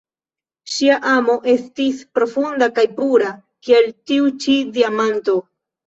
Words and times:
Ŝia 0.75 0.97
amo 1.11 1.35
estis 1.53 2.01
profunda 2.17 2.71
kaj 2.81 2.89
pura, 2.99 3.31
kiel 3.65 3.97
tiu 4.11 4.37
ĉi 4.43 4.61
diamanto. 4.77 5.43